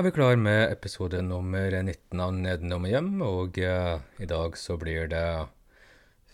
[0.00, 4.54] er vi klar med episode nummer 19 av Nedenom og hjem, og eh, i dag
[4.56, 5.24] så blir det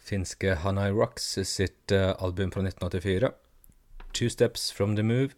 [0.06, 3.32] finske Hanai Rocks sitt eh, album fra 1984,
[4.14, 5.34] Two Steps From The Move.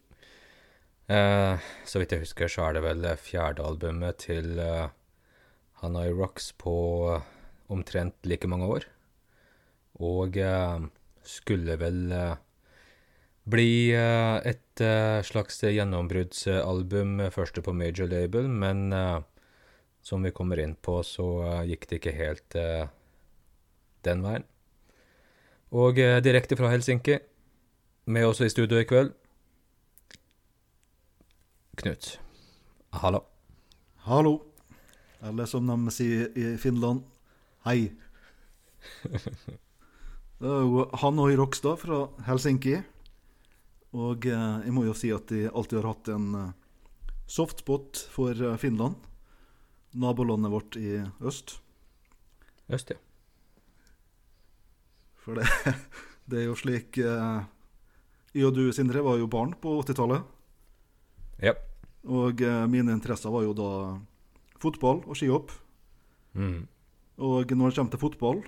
[1.09, 4.61] Eh, så vidt jeg husker, så er det vel fjerde albumet til
[5.81, 6.77] Hanai Rocks på
[7.73, 8.91] omtrent like mange år,
[10.05, 10.37] og
[11.25, 12.13] skulle vel
[13.49, 14.37] bli eh,
[14.79, 19.21] et eh, slags gjennombruddsalbum, eh, første på major label, men eh,
[20.03, 22.57] som vi kommer inn på, så gikk det ikke helt
[24.07, 24.45] den veien.
[25.75, 27.19] Og direkte fra Helsinki,
[28.07, 29.13] med oss i studio i kveld,
[31.79, 32.17] Knut.
[32.91, 33.21] Hallo.
[34.03, 34.33] Hallo.
[35.23, 37.05] Eller som de sier i Finland,
[37.67, 37.93] hei.
[40.39, 42.79] Det er jo Hanoi Rockstad fra Helsinki.
[43.97, 46.57] Og eh, jeg må jo si at de alltid har hatt en eh,
[47.29, 48.99] softspot for eh, Finland.
[49.97, 51.57] Nabolandet vårt i øst.
[52.69, 52.99] Øst, ja.
[55.25, 55.49] For det,
[56.29, 57.41] det er jo slik eh,
[58.37, 60.37] Jeg og du, Sindre, var jo barn på 80-tallet.
[61.41, 61.57] Ja.
[62.09, 63.71] Og mine interesser var jo da
[64.63, 65.51] fotball og skihopp.
[66.39, 66.69] Mm.
[67.19, 68.41] Og når det kommer til fotball,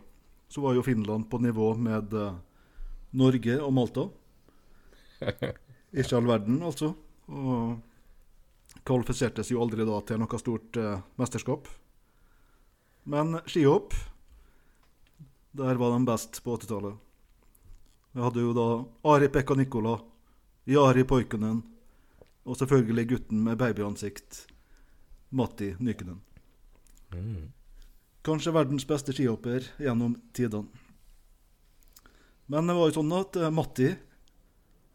[0.49, 2.15] så var jo Finland på nivå med
[3.17, 4.07] Norge og Malta.
[6.01, 6.93] Ikke all verden, altså.
[7.31, 7.79] Og
[8.87, 11.69] kvalifisertes jo aldri da til noe stort eh, mesterskap.
[13.11, 13.95] Men skihopp,
[15.57, 16.95] der var de best på 80-tallet.
[18.13, 18.69] Vi hadde jo da
[19.13, 19.97] Ari Pekka Nikola,
[20.67, 21.63] Jari Poikonen
[22.45, 24.47] og selvfølgelig gutten med babyansikt,
[25.31, 26.21] Matti Nykänen.
[27.15, 27.51] Mm.
[28.27, 30.67] Kanskje verdens beste skihopper gjennom tidene.
[32.51, 33.93] Men det var jo sånn at eh, Matti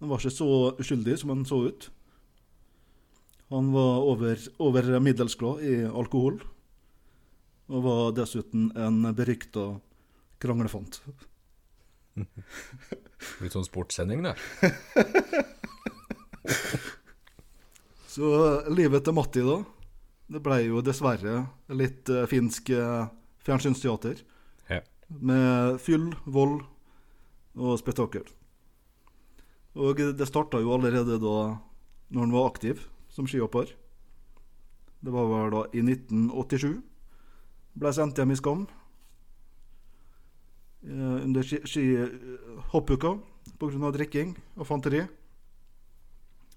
[0.05, 1.87] han var ikke så uskyldig som han så ut.
[3.49, 6.37] Han var over, over middels glad i alkohol,
[7.73, 9.63] og var dessuten en berykta
[10.37, 10.99] kranglefant.
[13.41, 14.37] Litt sånn sportssending, det.
[18.13, 19.57] Så eh, livet til Matti, da,
[20.37, 21.41] det ble jo dessverre
[21.73, 23.09] litt uh, finsk eh,
[23.43, 24.21] fjernsynsteater.
[24.69, 24.85] Ja.
[25.09, 26.61] Med fyll, vold
[27.57, 28.29] og spetakkel.
[29.75, 31.37] Og det starta jo allerede da
[32.09, 32.79] når han var aktiv
[33.11, 33.71] som skihopper.
[35.03, 36.81] Det var vel da i 1987.
[37.75, 38.65] Ble sendt hjem i Skam
[40.87, 43.15] eh, under skihoppuka
[43.59, 43.91] pga.
[43.91, 45.03] drikking og fanteri.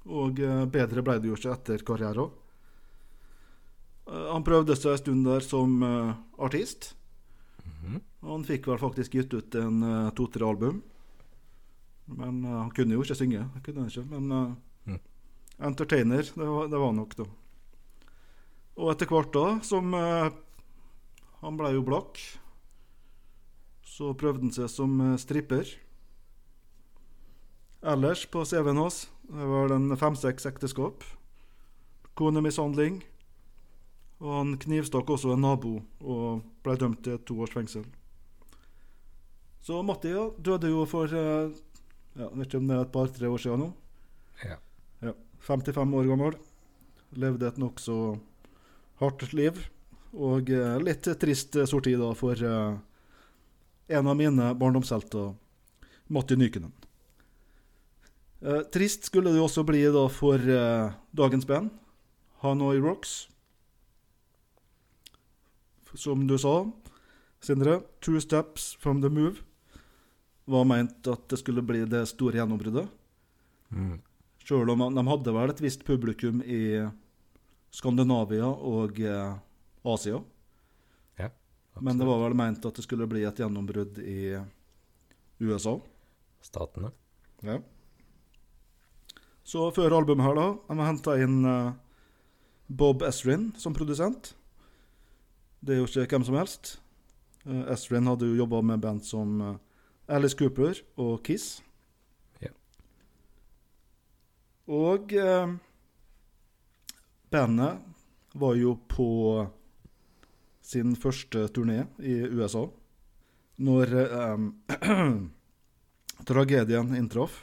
[0.07, 2.31] Og eh, bedre ble det jo ikke etter karrieren.
[4.07, 6.39] Eh, Han prøvde seg en stund der som artist.
[6.39, 6.95] artist.
[7.83, 8.01] -hmm.
[8.21, 10.83] Han fikk vel faktisk gitt ut en to-tre album.
[12.09, 13.45] Men uh, han kunne jo ikke synge.
[13.65, 14.07] Kunne ikke.
[14.15, 14.57] Men uh,
[14.89, 15.01] Mm.
[15.59, 17.25] entertainer, det var, det var nok, da.
[18.79, 20.31] Og etter hvert, da, som uh,
[21.43, 22.17] Han ble jo blakk.
[23.85, 25.69] Så prøvde han seg som stripper.
[27.83, 31.05] Ellers på CV-en hans det var det fem-seks ekteskap.
[32.17, 33.03] Konemishandling.
[34.19, 37.85] Og han knivstakk også en nabo og ble dømt til to års fengsel.
[39.63, 41.53] Så Matti ja, døde jo for eh,
[42.19, 43.69] ja, vet ikke om det er et par-tre år siden nå.
[44.43, 44.59] Ja.
[45.07, 45.15] Ja,
[45.47, 46.39] 55 år gammel.
[47.19, 48.19] Levde et nokså
[48.99, 49.61] hardt liv.
[50.19, 52.77] Og eh, litt trist sorti da for eh,
[53.99, 55.33] en av mine barndomshelter,
[56.13, 56.73] Matti Nykänen.
[58.43, 60.43] Eh, trist skulle det også bli da for
[61.17, 61.71] dagens band,
[62.43, 63.29] Hanoi Rocks.
[65.95, 66.63] Som du sa,
[67.41, 69.48] Sindre, Two Steps From The Move
[70.49, 72.89] var meint at det skulle bli det store gjennombruddet.
[73.69, 73.99] Mm.
[74.49, 76.81] Sjøl om de hadde vel et visst publikum i
[77.75, 79.35] Skandinavia og eh,
[79.85, 80.23] Asia.
[81.21, 81.29] Ja,
[81.81, 84.39] Men det var vel meint at det skulle bli et gjennombrudd i
[85.45, 85.77] USA.
[86.43, 86.91] Statene.
[87.45, 87.59] Ja.
[89.45, 91.77] Så før albumet her, da, de har henta inn eh,
[92.69, 94.33] Bob Esrin som produsent.
[95.61, 96.77] Det er jo ikke hvem som helst.
[97.45, 99.41] Eh, Esrin hadde jo jobba med band som
[100.09, 101.59] Alice Cooper og Kiss.
[102.41, 102.51] Ja.
[104.73, 105.55] Og eh,
[107.33, 107.85] bandet
[108.39, 109.09] var jo på
[110.65, 112.67] sin første turné i USA
[113.59, 114.47] når eh,
[116.29, 117.43] tragedien inntraff.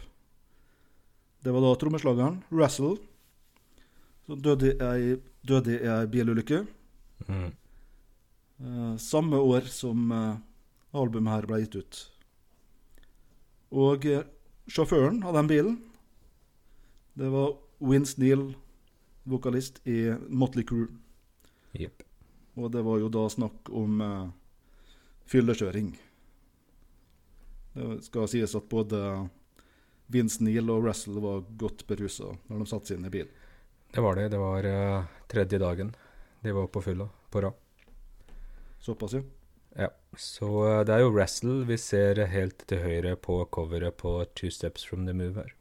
[1.45, 2.97] Det var da trommeslageren Russell
[4.25, 5.13] som døde i ei,
[5.45, 6.63] døde i ei bilulykke.
[7.29, 7.51] Mm.
[8.57, 10.38] Eh, samme år som eh,
[10.97, 12.01] albumet her ble gitt ut.
[13.75, 14.24] Og eh,
[14.72, 15.77] sjåføren av den bilen,
[17.19, 18.48] det var Vince Neal,
[19.27, 20.88] vokalist i Motley Crew.
[21.75, 22.04] Yep.
[22.56, 24.27] Og det var jo da snakk om uh,
[25.27, 25.89] fyllekjøring.
[27.75, 29.00] Det skal sies at både
[30.12, 33.33] Vince Neal og Russell var godt berusa når de satte seg inn i bilen.
[33.92, 34.30] Det var det.
[34.31, 35.92] Det var uh, tredje dagen
[36.45, 37.54] de var på fylla på rad.
[38.80, 39.24] Såpass, ja.
[39.75, 39.89] Ja.
[40.16, 44.51] Så eh, det er jo Wrestle vi ser helt til høyre på coveret på Two
[44.54, 45.54] Steps From The Move her.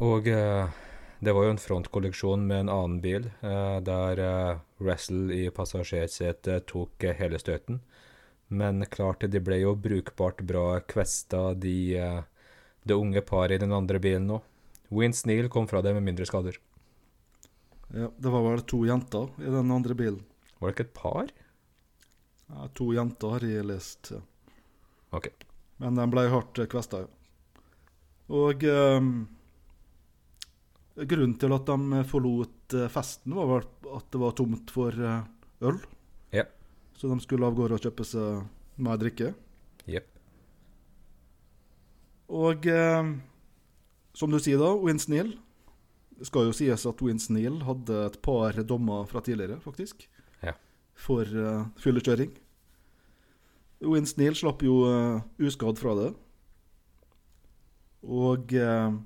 [0.00, 0.68] Og eh,
[1.20, 6.68] det var jo en frontkolleksjon med en annen bil, eh, der eh, Wrestle i passasjersetet
[6.70, 7.80] tok eh, hele støten.
[8.50, 12.22] Men klart, de ble jo brukbart bra kvesta, de, eh,
[12.84, 14.40] det unge paret i den andre bilen nå.
[14.90, 16.56] Vince Neal kom fra det med mindre skader.
[17.94, 18.08] ja.
[18.16, 20.24] Det var vel to jenter i den andre bilen.
[20.58, 21.30] Var det ikke et par?
[22.50, 24.12] Ja, to jenter har jeg lest.
[24.14, 24.20] Ja.
[25.16, 25.30] Ok.
[25.80, 27.10] Men de ble hardt kvesta, ja.
[28.30, 29.06] Og eh,
[31.10, 35.24] grunnen til at de forlot eh, festen, var vel at det var tomt for eh,
[35.66, 35.80] øl.
[36.36, 36.46] Ja.
[36.94, 38.44] Så de skulle av gårde og kjøpe seg
[38.80, 39.32] mer drikke.
[39.90, 40.06] Yep.
[42.30, 43.12] Og eh,
[44.14, 44.70] som du sier da,
[46.20, 50.06] Det skal jo sies at Vince Neil hadde et par dommer fra tidligere, faktisk.
[51.00, 52.34] For uh, fyllekjøring.
[53.80, 56.10] Vince Neal slapp jo uh, uskadd fra det.
[58.04, 58.98] Og uh,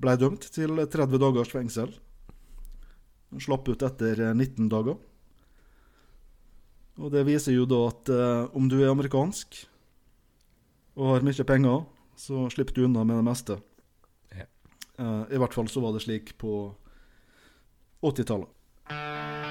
[0.00, 1.92] ble dømt til 30 dagers fengsel.
[3.34, 4.98] Han slapp ut etter eh, 19 dager.
[7.02, 9.64] Og det viser jo da at eh, om du er amerikansk
[10.94, 11.80] og har mye penger,
[12.14, 13.58] så slipper du unna med det meste.
[14.30, 14.46] Ja.
[15.02, 16.54] Eh, I hvert fall så var det slik på
[18.06, 19.42] 80-tallet.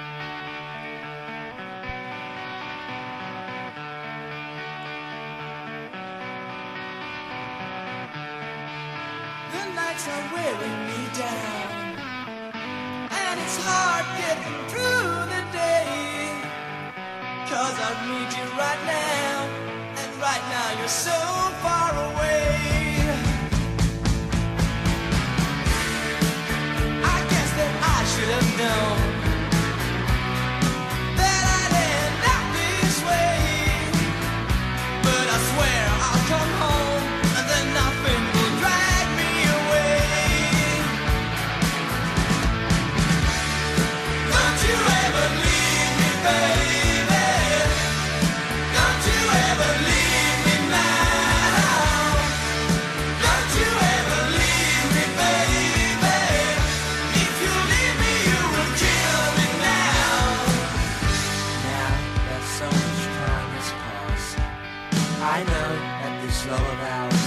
[65.36, 67.23] I know that this love of ours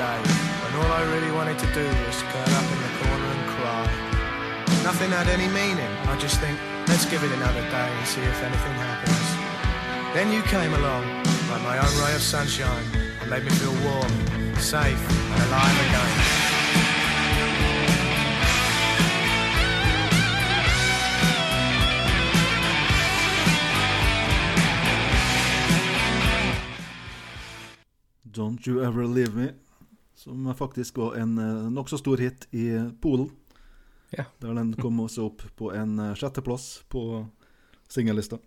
[0.00, 0.20] day
[0.62, 3.84] when all I really wanted to do was curl up in the corner and cry.
[4.88, 5.92] Nothing had any meaning.
[6.08, 6.56] I just think,
[6.88, 9.28] let's give it another day and see if anything happens.
[10.16, 11.04] Then you came along,
[11.50, 12.86] like my own ray of sunshine,
[13.20, 14.12] and made me feel warm,
[14.56, 15.02] safe,
[15.32, 16.12] and alive again.
[28.30, 29.50] Don't You Ever Leave Me,
[30.20, 32.68] som faktisk var en eh, nokså stor hit i
[33.00, 33.30] Polen.
[34.10, 34.26] Ja.
[34.42, 37.24] Der den kom også opp på en eh, sjetteplass på
[37.88, 38.38] singellista.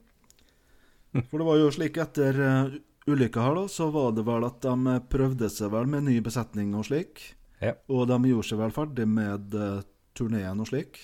[1.29, 2.75] For det var jo slik etter uh,
[3.05, 6.19] ulykka her, da, så var det vel at de eh, prøvde seg vel med ny
[6.25, 7.25] besetning og slik.
[7.63, 7.75] Ja.
[7.91, 9.81] Og de gjorde seg vel ferdig med uh,
[10.17, 11.01] turneen og slik.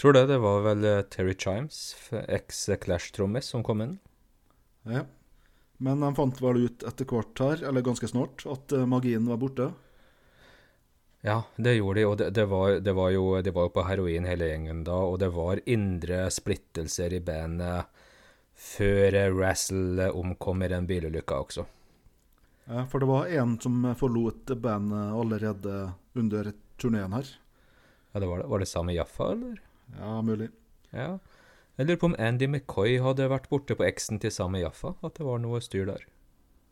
[0.00, 0.26] Tror det.
[0.26, 1.80] Det var vel eh, Terry Chimes,
[2.10, 3.98] eks-Clash-trommis, som kom inn.
[4.88, 5.04] Ja.
[5.76, 9.40] Men de fant vel ut etter hvert her, eller ganske snart, at eh, magien var
[9.42, 9.70] borte.
[11.20, 13.84] Ja, det gjorde de, og det, det, var, det, var jo, de var jo på
[13.84, 17.90] heroin hele gjengen da, og det var indre splittelser i bandet
[18.60, 21.66] før Razzle omkom i den bilulykka også.
[22.70, 25.76] Ja, for det var en som forlot bandet allerede
[26.16, 27.28] under turneen her.
[28.12, 28.48] Ja, det var det.
[28.50, 29.60] Var det Sami Jaffa, eller?
[29.98, 30.48] Ja, mulig.
[30.90, 31.18] Ja.
[31.76, 35.16] Jeg lurer på om Andy McCoy hadde vært borte på eksen til Sami Jaffa, at
[35.16, 36.04] det var noe styr der.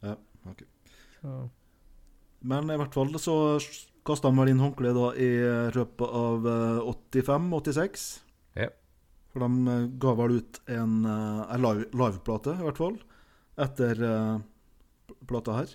[0.04, 0.16] Ja,
[0.48, 0.64] ok.
[1.18, 1.36] Så,
[2.40, 3.36] Men i hvert fall så
[4.08, 5.30] kasta vel inn håndkleet da i
[5.76, 6.48] løpet av
[6.88, 8.08] 85-86.
[8.58, 8.70] Ja.
[9.32, 12.96] For de eh, ga vel ut en, eh, en live- liveplate, i hvert fall,
[13.60, 14.40] etter eh,
[15.28, 15.74] plata her.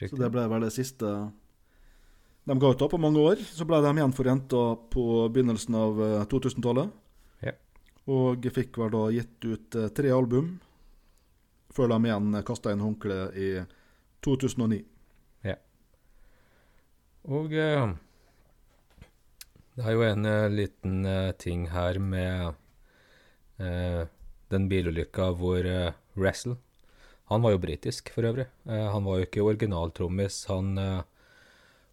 [0.00, 1.08] Så det ble vel det siste
[2.48, 3.42] de ga ut da på mange år.
[3.44, 6.94] Så ble de gjenforent da på begynnelsen av eh, 2000-tallet.
[7.44, 7.52] Ja.
[8.10, 10.54] Og fikk vel da gitt ut eh, tre album,
[11.70, 13.50] før de igjen kasta inn håndkleet i
[14.24, 14.80] 2009.
[17.28, 17.92] Og eh,
[19.76, 22.54] det er jo en eh, liten eh, ting her med
[23.60, 24.08] eh,
[24.50, 26.56] den bilulykka hvor eh, Russell
[27.30, 28.48] Han var jo britisk, for øvrig.
[28.66, 30.46] Eh, han var jo ikke originaltrommis.
[30.50, 31.02] Han eh,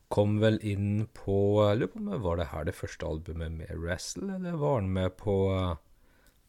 [0.10, 4.32] kom vel inn på lurer på om var det her det første albumet med Russell,
[4.32, 5.36] eller var han med på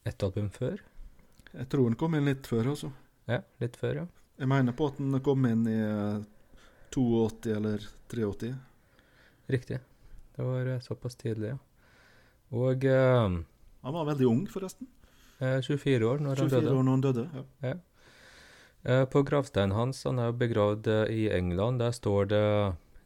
[0.09, 0.81] ett album før?
[1.53, 2.93] Jeg tror han kom inn litt før, altså.
[3.29, 4.07] Ja, litt før, ja.
[4.39, 6.25] Jeg mener på at han kom inn i eh,
[6.95, 8.55] 82 eller 83.
[9.49, 9.79] Riktig.
[10.37, 11.59] Det var eh, såpass tidlig, ja.
[12.55, 13.39] Og eh,
[13.83, 14.87] Han var veldig ung, forresten.
[15.41, 16.73] eh, 24 år når han døde.
[16.75, 17.29] år når han døde.
[17.63, 17.75] Ja.
[18.85, 22.45] Eh, På gravsteinen hans, han er begravd eh, i England, der står det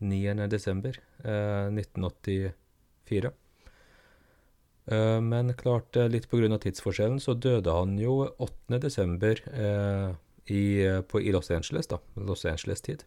[0.00, 0.48] 9.
[0.52, 3.32] desember eh, 1984.
[4.86, 8.78] Eh, Men klart, litt av tidsforskjellen, så døde han jo 8.
[8.78, 10.14] desember eh,
[10.52, 10.62] i,
[11.08, 11.98] på, i Los Angeles, da.
[12.16, 13.04] Los Angeles-tid.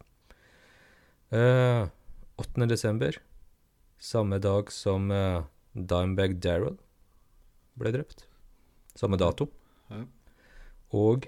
[1.30, 1.88] Eh,
[2.36, 2.66] 8.
[2.68, 3.16] desember,
[3.98, 5.42] samme dag som uh,
[5.72, 6.76] Dimebag Daryl
[7.74, 8.26] ble drept.
[8.94, 9.48] Samme dato.
[9.90, 10.04] Ja.
[10.94, 11.26] Og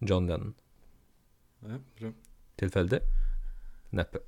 [0.00, 0.52] John Lennon.
[1.64, 2.12] Ja, bra.
[2.60, 3.00] Tilfeldig?
[3.96, 4.20] Neppe.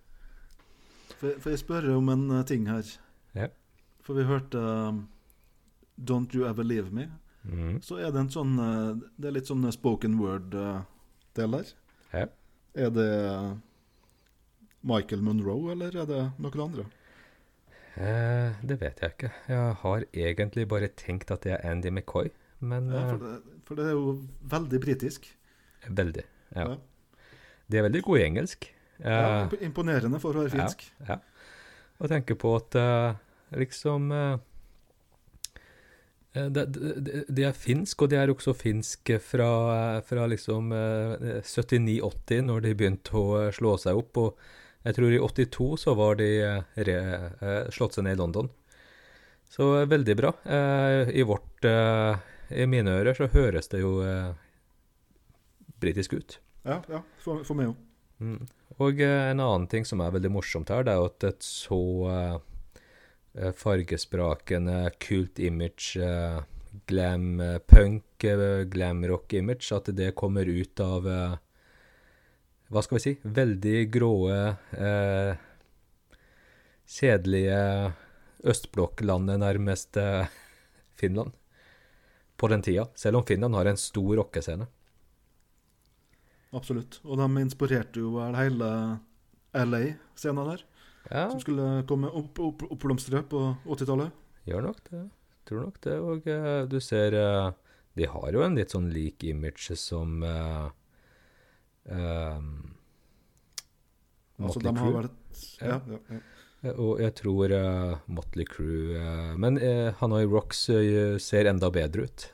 [1.18, 2.88] For, for jeg spør om en eh, ting her.
[3.36, 3.48] Ja.
[4.02, 5.08] For vi hørte um,
[5.98, 7.10] 'Don't You Ever Leave Me'.
[7.42, 7.82] Mm.
[7.82, 11.72] Så er det en sånn eh, Det er litt sånn spoken word-del der.
[12.12, 12.26] Ja.
[12.74, 13.52] Er det eh,
[14.88, 16.86] Michael Monroe, eller er det noen andre?
[17.98, 19.30] Eh, det vet jeg ikke.
[19.50, 22.30] Jeg har egentlig bare tenkt at det er Andy McCoy,
[22.60, 24.16] men Ja, eh, for, det, for det er jo
[24.56, 25.30] veldig britisk.
[25.88, 26.24] veldig.
[26.56, 26.68] Ja.
[26.68, 26.76] Ja.
[27.68, 28.70] De er veldig gode i engelsk.
[28.98, 30.80] Ja, Eh, imponerende for å være finsk.
[31.06, 31.20] Ja.
[32.00, 33.14] Og tenker på at eh,
[33.60, 34.38] liksom eh,
[36.34, 36.64] de, det,
[37.06, 42.66] det, det er finsk, og det er også finsk fra, fra liksom eh, 79-80, når
[42.66, 44.18] de begynte å eh, slå seg opp.
[44.22, 44.42] Og
[44.86, 46.98] jeg tror i 82 så var de eh, re,
[47.42, 48.50] eh, slått seg ned i London.
[49.50, 50.32] Så eh, veldig bra.
[51.08, 53.98] I vårt I mine ører så høres det jo
[55.82, 56.38] britisk ut.
[56.64, 57.82] Ja, ja, for, for meg òg.
[58.18, 58.46] Mm.
[58.82, 61.80] Og en annen ting som er veldig morsomt her, det er jo at et så
[63.58, 65.98] fargesprakende, kult image,
[66.90, 68.26] glam punk,
[68.72, 71.06] glam rock image, at det kommer ut av
[72.68, 74.38] hva skal vi si, veldig gråe,
[74.76, 75.44] eh,
[76.88, 77.60] kjedelige
[78.48, 80.28] østblokklandet nærmest eh,
[81.00, 81.32] Finland
[82.38, 84.68] på den tida, selv om Finland har en stor rockescene.
[86.54, 87.00] Absolutt.
[87.04, 88.70] Og de inspirerte jo vel hele
[89.56, 90.64] LA-scenen der,
[91.08, 94.12] Ja, som skulle komme opp, opp, oppblomstre på 80-tallet.
[94.48, 95.02] Gjør nok det.
[95.48, 95.96] Tror nok det.
[96.04, 97.52] Og uh, du ser uh,
[97.96, 100.68] De har jo en litt sånn lik image som uh,
[104.38, 105.16] Altså, Motley de har vært
[105.62, 106.18] Ja, ja, ja.
[106.62, 111.70] Eh, Og jeg tror uh, Motley Crew uh, Men uh, Hanoi Rocks eh, ser enda
[111.74, 112.26] bedre ut.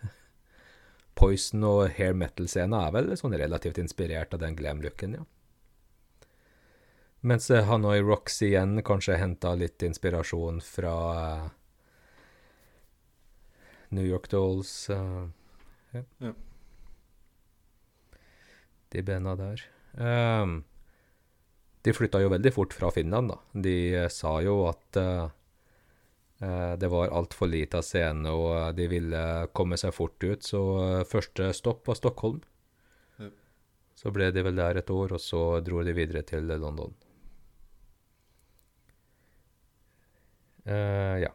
[1.18, 5.25] Poison og hair metal-scena er vel sånn relativt inspirert av den glam-looken, ja.
[7.25, 11.46] Mens eh, Hanoi Rocks igjen kanskje henta litt inspirasjon fra eh,
[13.94, 14.90] New York Dolls.
[14.90, 15.23] eh,
[15.94, 16.02] ja.
[16.26, 16.34] Ja.
[18.94, 19.62] De bena der.
[19.98, 20.62] Um,
[21.82, 23.38] de flytta jo veldig fort fra Finland, da.
[23.66, 25.26] De eh, sa jo at eh,
[26.78, 29.22] det var altfor lite av scene, og de ville
[29.56, 30.46] komme seg fort ut.
[30.46, 30.60] Så
[31.10, 32.40] første stopp var Stockholm.
[33.18, 33.30] Ja.
[33.98, 36.94] Så ble de vel der et år, og så dro de videre til London.
[40.64, 41.32] Uh, ja.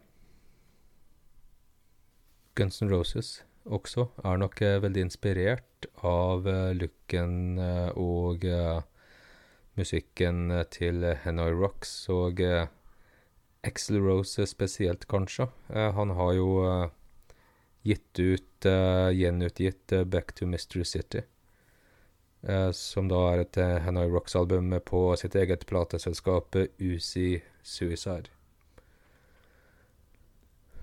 [2.58, 8.46] Guns N' Roses også er nok eh, veldig inspirert av eh, looken eh, og
[9.80, 12.42] musikken til Hanoi Rocks og
[13.63, 15.46] Axl Rose spesielt, kanskje.
[15.72, 16.50] Han har jo
[17.88, 18.68] gitt ut,
[19.16, 21.22] gjenutgitt Back to Mystery City.
[22.74, 28.28] som da er et Hanoi Rocks-album på sitt eget plateselskap Uzi Suicide.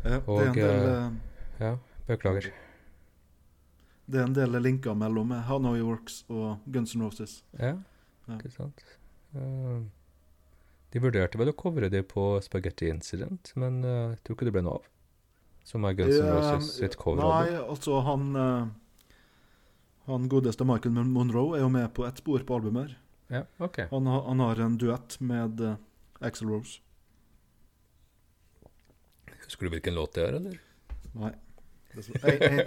[0.04, 1.12] Ja, det, er en del, og,
[1.60, 1.76] Ja,
[2.08, 2.65] beklager.
[4.06, 7.42] Det er en del linker mellom Hanoi Works og Guns N' Roses.
[7.58, 7.76] Ja,
[8.26, 8.36] Ja.
[8.38, 8.82] ikke sant.
[9.34, 9.80] Eh,
[10.94, 14.54] de vurderte vel å covre det på Spaghetti Incident, men eh, jeg tror ikke det
[14.56, 14.88] ble noe av.
[15.66, 18.68] Som er Guns N' Roses sitt Nei, altså han eh,
[20.06, 22.94] Han godeste Michael Monroe er jo med på ett spor på albumet.
[23.28, 23.88] Ja, ok.
[23.90, 25.74] Han, han har en duett med uh,
[26.20, 26.78] Axel Rose.
[29.46, 30.60] Husker du hvilken låt det er, eller?
[31.18, 31.32] Nei.
[31.96, 32.18] Det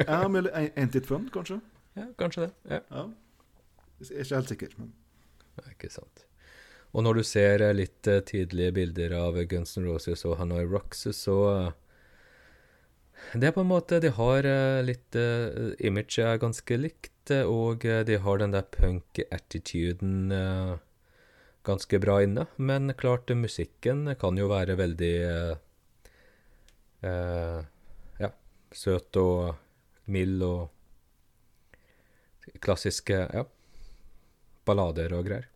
[0.05, 1.59] er Ain't It Fun, kanskje?
[1.97, 2.51] Ja, kanskje det.
[2.69, 2.79] Ja.
[2.91, 3.05] Ja.
[3.99, 4.73] Jeg er ikke helt sikker.
[4.79, 4.91] Men.
[5.59, 6.25] Nei, ikke sant.
[6.95, 10.63] Og når du ser eh, litt eh, tidlige bilder av Guns N' Roses og Hanoi
[10.65, 11.71] Rocks, så eh,
[13.35, 14.47] Det er på en måte De har
[14.87, 20.31] litt uh, Image er ganske likt, og de har den der punk-attituden
[21.69, 22.45] ganske bra inne.
[22.57, 25.13] Men klart, musikken kan jo være veldig
[27.05, 27.59] eh,
[28.75, 29.55] søt og
[30.09, 30.69] mild og
[32.61, 33.43] klassiske Ja,
[34.65, 35.47] ballader og greier.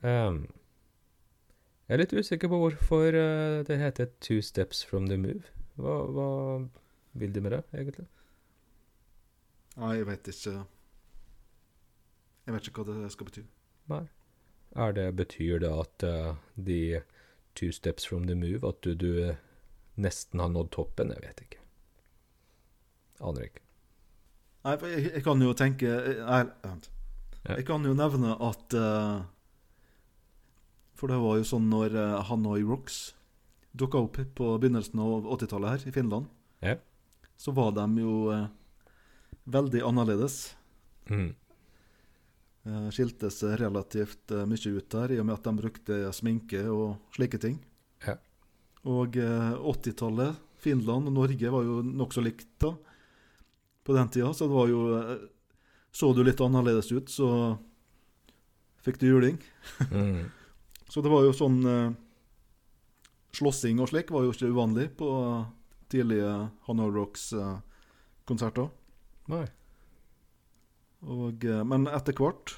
[0.00, 0.46] Um,
[1.88, 5.42] jeg er litt usikker på hvorfor eh, det heter Two Steps From The Move.
[5.80, 6.28] Hva, hva
[7.18, 8.06] vil de med det, egentlig?
[9.80, 10.54] Nei, jeg vet ikke
[12.46, 13.44] Jeg vet ikke hva det skal bety.
[13.90, 14.04] Nei.
[14.78, 17.02] Er det, betyr det at uh, de
[17.58, 19.34] Two Steps From The Move, at du, du
[20.00, 21.12] nesten har nådd toppen?
[21.14, 21.60] Jeg vet ikke.
[23.20, 23.62] Aner ikke.
[24.64, 26.90] Nei, for jeg, jeg kan jo tenke Nei, vent.
[27.48, 29.22] Jeg kan jo nevne at uh,
[31.00, 32.98] For det var jo sånn når eh, Hanoi Rocks
[33.72, 36.26] dukka opp på begynnelsen av 80-tallet her i Finland,
[36.60, 36.74] Ja.
[37.40, 38.48] så var de jo uh,
[39.48, 40.56] veldig annerledes.
[41.08, 41.30] Mm.
[42.66, 46.60] Eh, skilte seg relativt eh, mye ut der, i og med at de brukte sminke
[46.68, 47.56] og slike ting.
[48.04, 48.18] Ja.
[48.88, 52.74] Og eh, 80-tallet, Finland og Norge var jo nokså likt da,
[53.84, 54.32] på den tida.
[54.36, 55.16] Så det var jo eh,
[55.92, 57.58] Så du litt annerledes ut, så
[58.84, 59.40] fikk du juling.
[59.90, 60.30] Mm.
[60.90, 61.90] Så det var jo sånn eh,
[63.36, 65.08] Slåssing og slik var jo ikke uvanlig på
[65.90, 66.32] tidlige
[66.66, 68.70] Hanoi Rocks-konserter.
[69.30, 69.44] Nei.
[71.00, 72.56] Og, eh, men etter hvert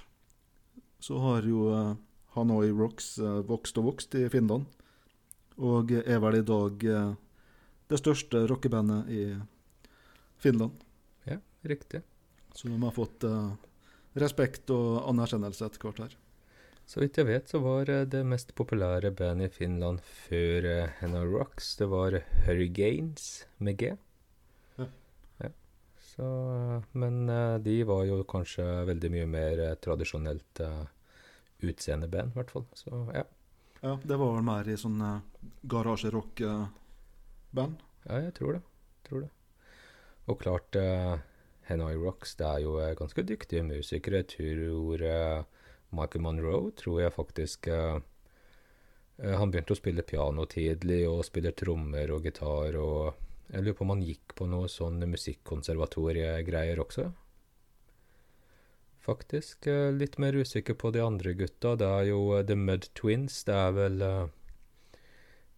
[1.02, 1.92] så har jo eh,
[2.37, 4.66] Hanoi Rocks eh, vokst og vokst i Finland.
[5.60, 7.12] Og er vel i dag eh,
[7.92, 9.24] det største rockebandet i
[10.40, 10.80] Finland.
[11.28, 11.38] Ja,
[11.68, 12.02] riktig.
[12.54, 13.52] Så de har fått eh,
[14.20, 16.16] respekt og anerkjennelse etter hvert her.
[16.88, 21.24] Så vidt jeg vet, så var eh, det mest populære bandet i Finland før Henna
[21.28, 23.92] Rocks, det var Hurricanes med G.
[24.80, 24.88] Ja.
[25.44, 25.52] Ja.
[26.14, 26.26] Så,
[26.96, 27.26] men
[27.62, 30.64] de var jo kanskje veldig mye mer tradisjonelt
[31.62, 32.66] utseendeband, i hvert fall.
[32.74, 33.22] Så ja.
[33.82, 35.20] Ja, det var vel mer i sånn uh,
[35.66, 37.76] garasjerock-band.
[38.06, 38.62] ja, jeg tror det.
[39.08, 39.30] Tror det.
[40.30, 41.18] Og klart, uh,
[41.68, 44.22] Hanoi Rocks, det er jo eh, ganske dyktige musikere.
[44.28, 45.42] Tror eh,
[45.94, 47.98] Michael Monroe tror jeg faktisk eh,
[49.22, 53.78] eh, Han begynte å spille piano tidlig, og spiller trommer og gitar, og jeg lurer
[53.78, 57.10] på om han gikk på noe sånn musikkonservatoriegreier også.
[59.02, 59.66] Faktisk.
[59.66, 61.76] eh, litt mer usikker på de andre gutta.
[61.76, 63.42] Det er jo eh, The Mud Twins.
[63.44, 64.26] Det er vel eh,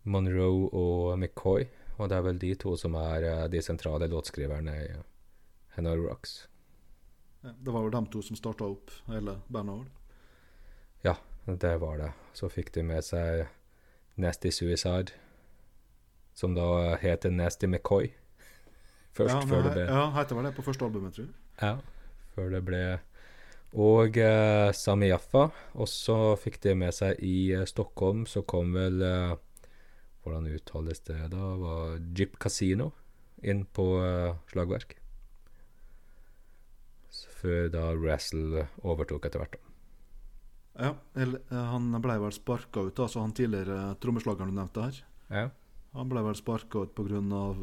[0.03, 1.67] Monroe og McCoy.
[1.99, 4.89] Og det er vel de to som er de sentrale låtskriverne i
[5.77, 6.49] Hanoi Rocks.
[7.45, 10.01] Det var vel dem to som starta opp hele bandet vårt.
[11.47, 12.13] Det var det.
[12.33, 13.45] Så fikk de med seg
[14.17, 15.13] Nasty Suicide,
[16.35, 18.15] som da heter Nasty McCoy.
[19.17, 21.35] Først, ja, før det ble Ja, heter vel det på første albumet, tror jeg.
[21.61, 21.77] Ja,
[22.35, 22.81] før det ble
[23.75, 25.49] Og eh, Sami Jaffa.
[25.75, 29.35] Og så fikk de med seg i eh, Stockholm, så kom vel eh,
[30.25, 31.49] Hvordan uttales det da?
[31.61, 32.93] Var Jeep Casino
[33.45, 34.95] inn på eh, slagverk.
[37.13, 39.59] Så Før da Razzle overtok etter hvert.
[40.81, 45.03] Ja, eh, han ble vel sparka ut, altså han tidligere trommeslageren du nevnte her.
[45.29, 45.45] Ja.
[45.95, 47.61] Han ble vel sparka ut på grunn av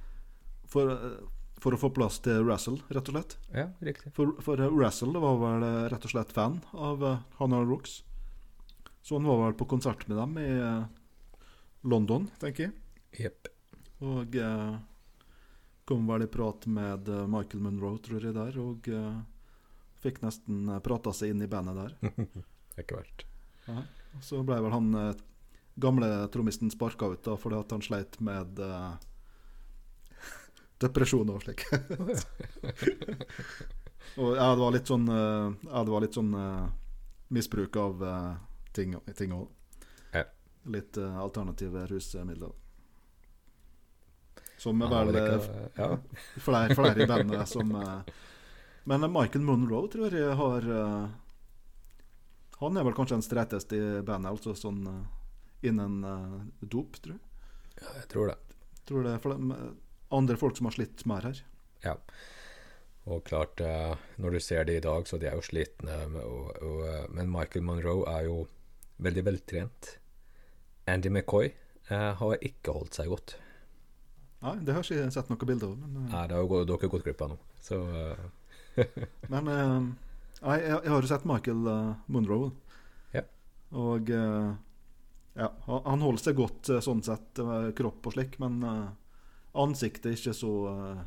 [0.72, 1.22] for, eh,
[1.64, 3.38] for å få plass til Russell, rett og slett.
[3.56, 4.12] ja, riktig.
[4.16, 8.02] For, for Russell var vel eh, rett og slett fan av uh, Hanoi Rocks.
[9.04, 10.84] Så han var vel på konsert med dem i eh,
[11.84, 12.72] London, tenker jeg.
[13.20, 13.50] Yep.
[14.08, 14.76] Og eh,
[15.84, 18.56] kom vel i prat med eh, Michael Monroe, tror jeg, der.
[18.62, 19.18] Og eh,
[20.00, 21.96] fikk nesten prata seg inn i bandet der.
[22.74, 23.26] Det er ikke verst.
[24.24, 25.12] Så ble vel han eh,
[25.84, 28.94] gamle trommisten sparka ut da, fordi at han sleit med eh,
[30.82, 31.64] depresjon og slik.
[34.20, 36.66] og ja, det var litt sånn eh, Ja, det var litt sånn eh,
[37.34, 38.34] misbruk av eh,
[38.74, 38.96] ting
[39.34, 39.48] òg.
[40.14, 40.24] Ja.
[40.74, 42.52] Litt alternative rusmidler.
[44.58, 45.18] Som er vel
[45.76, 45.88] ja.
[46.40, 47.68] flere, flere i bandet som
[48.88, 50.68] Men Michael Monroe tror jeg har
[52.62, 54.86] Han er vel kanskje den streiteste i bandet, altså sånn
[55.64, 56.00] innen
[56.60, 57.22] dop, tror jeg.
[57.82, 58.38] ja, jeg tror det.
[58.88, 59.83] Tror det er for de-
[60.16, 61.42] andre folk som har slitt mer her.
[61.84, 61.98] Ja.
[63.04, 65.96] Og klart, eh, når du ser det i dag, så de er jo slitne.
[66.24, 68.46] Og, og, eh, men Michael Monroe er jo
[69.04, 69.98] veldig veltrent.
[70.88, 73.36] Andy McCoy eh, har ikke holdt seg godt.
[74.44, 75.76] Nei, det har ikke sett noen bilder av.
[75.84, 77.38] Men, Nei, det har jo dere gått glipp av nå.
[77.64, 77.80] Så
[79.32, 81.68] men jeg, jeg har jo sett Michael
[82.12, 82.50] Monroe.
[83.14, 83.22] Ja.
[83.80, 87.40] Og ja, han, holder seg godt sånn sett,
[87.78, 88.60] kropp og slik, men
[89.54, 91.04] ansiktet er ikke så eh,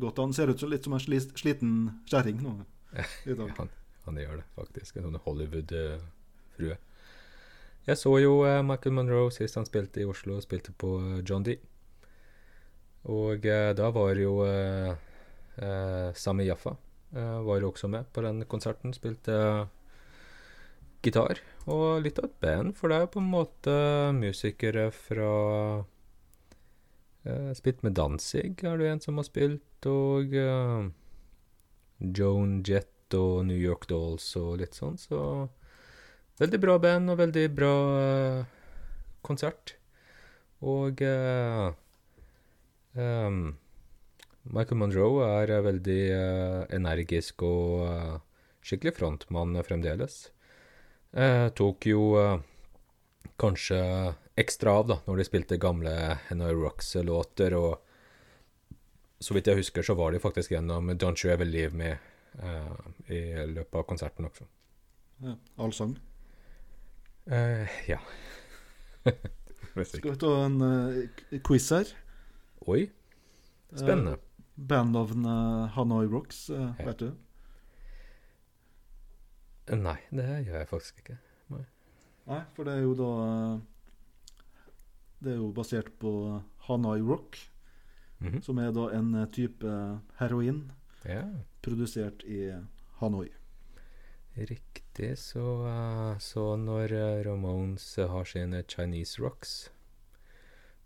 [0.00, 0.20] godt.
[0.22, 1.72] Han ser ut som litt som en sli, sliten
[2.10, 2.58] kjerring nå
[3.58, 3.72] han,
[4.06, 4.96] han gjør det faktisk.
[4.96, 6.78] En sånn Hollywood-frue.
[7.88, 11.20] Jeg så jo eh, Michael Monroe sist han spilte i Oslo, og spilte på eh,
[11.24, 11.56] John D.
[13.08, 14.92] Og eh, da var jo eh,
[15.56, 16.74] eh, Sami Jaffa
[17.14, 18.92] eh, var jo også med på den konserten.
[18.96, 19.66] Spilte eh,
[21.04, 23.74] gitar og litt av et band, for det er jo på en måte
[24.16, 25.32] musikere fra
[27.28, 30.88] eh, Spilt med Danzig, er det en som har spilt, og uh,
[32.00, 35.48] Joan Jett og New York Dolls og litt sånn, så
[36.40, 38.42] veldig bra band og veldig bra uh,
[39.26, 39.76] konsert.
[40.64, 41.70] Og uh,
[42.98, 43.42] um,
[44.48, 46.02] Michael Monroe er veldig
[46.72, 48.22] energisk og
[48.64, 50.30] skikkelig frontmann fremdeles.
[51.58, 52.00] Tok jo
[53.36, 53.80] kanskje
[54.38, 55.92] ekstra av da, når de spilte gamle
[56.28, 57.80] Hanoi Rocks-låter, og
[59.22, 61.90] så vidt jeg husker, så var de faktisk gjennom Don't You Ever Leave Me
[62.38, 62.76] uh,
[63.10, 64.46] i løpet av konserten også.
[65.24, 65.96] Ja, Allsang.
[67.26, 67.98] Eh, ja.
[69.88, 71.90] Skal vi ta en uh, quiz her?
[72.70, 72.84] Oi,
[73.74, 74.16] spennende.
[74.58, 76.86] Bandnavnet Hanoi Rocks, uh, Ja.
[76.92, 77.10] vet du?
[79.68, 81.18] Nei, det gjør jeg faktisk ikke.
[82.28, 83.60] Nei, for det er jo da eh,
[85.20, 87.38] Det er jo basert på Hanai Rock,
[88.20, 88.40] Mhm.
[88.42, 89.62] som er da en eh, type
[90.18, 90.72] heroin
[91.04, 91.22] Ja,
[91.62, 92.52] produsert i
[93.00, 93.28] Hanoi.
[94.36, 95.16] riktig.
[95.18, 99.70] Så, eh, så når eh, Ramones eh, har sine Chinese Rocks,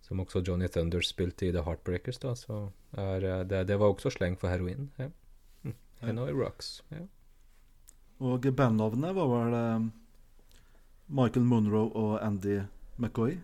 [0.02, 3.92] som også Johnny Thunder spilte i The Heartbreakers, da, så er eh, det, det var
[3.94, 4.90] også sleng for heroin.
[4.98, 5.08] Ja.
[5.64, 5.74] Mm.
[6.02, 6.82] Hanoi Rocks.
[6.90, 7.06] Ja.
[8.20, 9.88] Og bandnavnet var vel eh,
[11.08, 12.60] Michael Monroe og Andy
[12.98, 13.38] McCoy.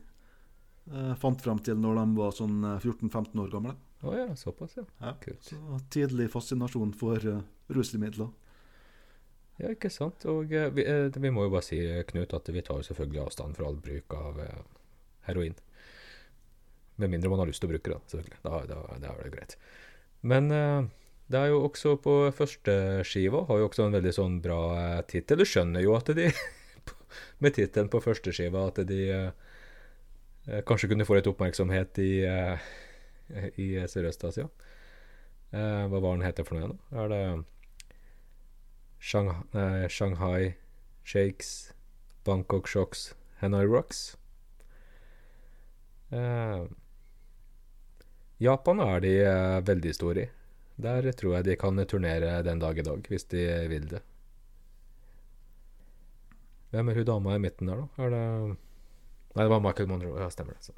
[0.88, 3.74] Eh, fant frem til når de var sånn eh, 14-15 år gamle.
[4.06, 4.84] Oh, ja, såpass, ja.
[5.02, 5.14] Ja.
[5.22, 5.42] Kult.
[5.42, 7.40] Så tidlig fascinasjon for uh,
[7.74, 8.28] rusmidler.
[9.58, 10.22] Ja, ikke sant.
[10.30, 13.24] Og uh, vi, uh, vi må jo bare si, eh, Knut, at vi tar selvfølgelig
[13.24, 14.60] avstand fra all bruk av eh,
[15.26, 15.58] heroin.
[17.02, 18.38] Med mindre man har lyst til å bruke det, selvfølgelig.
[18.46, 19.58] Da, da, da er det greit.
[20.22, 20.86] Men eh,
[21.28, 22.74] det er jo også på første
[23.06, 25.42] skiva har jo også en veldig sånn bra uh, tittel.
[25.42, 26.30] Du skjønner jo at de
[27.42, 29.47] Med tittelen på første skiva at de eh, eh,
[30.68, 32.58] kanskje kunne få litt oppmerksomhet i, eh,
[33.60, 34.48] i Sørøst-Asia.
[35.52, 36.78] Eh, hva var den heter for noe igjen?
[36.92, 37.22] Er det
[38.98, 40.54] Shanghai, eh, Shanghai
[41.04, 41.72] Shakes,
[42.24, 44.16] Bangkok Shocks, Hanoi Rocks.
[46.10, 46.66] Eh,
[48.38, 50.28] Japan er de eh, veldig store i.
[50.78, 54.02] Der tror jeg de kan turnere den dag i dag, hvis de vil det.
[56.70, 58.04] Hvem er hun dama i midten der, da?
[58.04, 58.56] Er det
[59.34, 60.20] Nei, det var Michael Monroe.
[60.22, 60.64] Ja, stemmer det.
[60.64, 60.72] Så-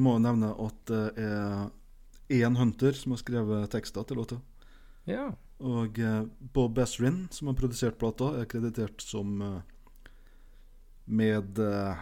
[0.00, 4.38] Og jo må nevne at det er én Hunter som har skrevet tekster til låta.
[5.04, 5.26] Ja.
[5.60, 6.22] Og eh,
[6.54, 9.60] Bob Ezrin, som har produsert plata, er kreditert som eh,
[11.04, 12.00] med, eh,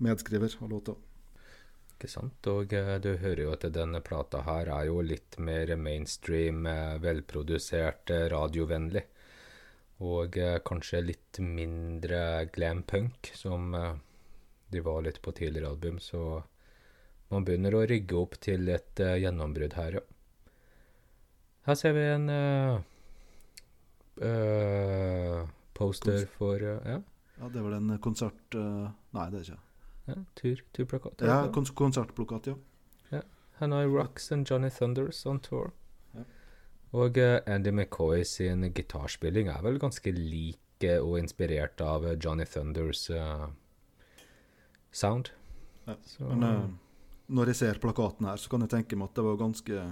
[0.00, 0.96] medskriver av låta.
[1.98, 2.48] Ikke sant?
[2.48, 6.62] Og du hører jo at denne plata her er jo litt mer mainstream,
[7.02, 9.02] velprodusert, radiovennlig.
[10.06, 15.98] Og kanskje litt mindre glam punk, som de var litt på tidligere album.
[15.98, 16.44] Så
[17.32, 20.04] man begynner å rigge opp til et uh, gjennombrudd her, ja.
[21.68, 22.78] Her ser vi en uh,
[24.24, 25.42] uh,
[25.76, 26.78] poster Kons- for ja,
[27.38, 28.56] Ja, det var den en konsert...
[28.56, 29.64] nei, det er ikke
[30.08, 31.20] ja, tur, turplakat.
[31.28, 33.20] Ja, kons konsertplakat, ja.
[33.58, 35.72] Hanoi Rocks and Johnny Thunders on tour.
[36.14, 36.22] Ja.
[36.96, 43.10] Og Andy McCoy sin gitarspilling er vel ganske lik og inspirert av Johnny Thunders
[44.94, 45.32] sound.
[45.86, 46.78] Ja, Så, Men
[47.28, 49.82] når jeg ser plakaten her, så kan jeg tenke meg at det var ganske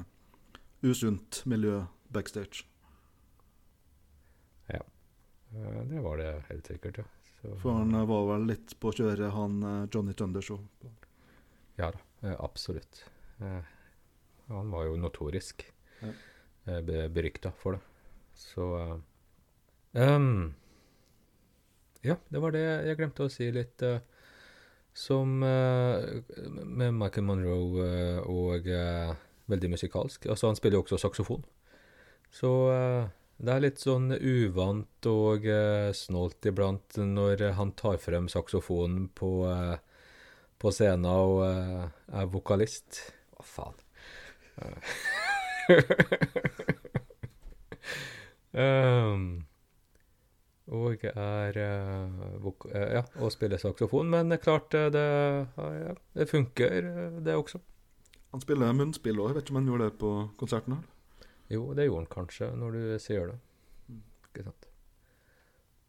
[0.87, 2.65] usunt miljø backstage.
[4.71, 4.81] Ja.
[5.91, 7.05] det var det helt sikkert, ja.
[7.37, 10.63] Så, For han eh, var vel litt på kjøret, han eh, Johnny Thunders òg.
[11.77, 13.03] Ja da, eh, absolutt.
[13.45, 13.61] Eh,
[14.49, 15.67] han var jo notorisk
[16.01, 16.13] Ja.
[16.67, 16.81] eh,
[17.13, 17.81] berykta for det.
[18.37, 18.97] Så eh,
[20.03, 20.55] ehm,
[22.07, 23.83] Ja, det var det jeg glemte å si litt.
[23.83, 24.01] eh,
[24.97, 26.23] som eh,
[26.65, 29.13] med Michael Monroe eh, og eh,
[29.47, 30.27] veldig musikalsk.
[30.27, 31.45] Altså, han spiller jo også saksofon.
[32.33, 32.51] Så
[33.37, 39.31] det er litt sånn uvant og uh, snålt iblant når han tar frem saksofonen på
[39.47, 39.77] uh,
[40.59, 41.85] på scenen og uh,
[42.17, 43.03] er vokalist.
[43.37, 43.77] Hva faen?
[48.57, 49.45] um,
[50.67, 52.17] og er eh,
[52.75, 54.09] eh, Ja, og spiller saksofon.
[54.11, 55.05] Men klart, eh, det,
[55.57, 56.89] ja, det funker,
[57.23, 57.61] det også.
[58.33, 61.29] Han spiller munnspill òg, vet ikke om han gjorde det på konserten her.
[61.55, 63.37] Jo, det gjorde han kanskje, når du sier det.
[64.33, 64.67] Ikke sant.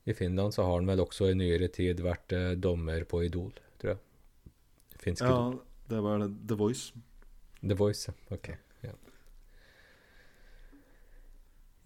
[0.07, 3.49] I Finland så har han vel også i nyere tid vært dommer på Idol,
[3.81, 4.53] tror jeg.
[5.01, 5.57] Finsk Ja, Idol.
[5.89, 6.93] det var The Voice.
[7.65, 8.13] The Voice.
[8.31, 8.53] Ok.
[8.85, 8.93] Ja.